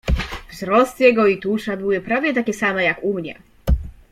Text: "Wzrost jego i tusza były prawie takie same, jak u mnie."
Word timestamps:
"Wzrost 0.51 0.99
jego 0.99 1.27
i 1.27 1.37
tusza 1.37 1.77
były 1.77 2.01
prawie 2.01 2.33
takie 2.33 2.53
same, 2.53 2.83
jak 2.83 3.03
u 3.03 3.13
mnie." 3.13 3.35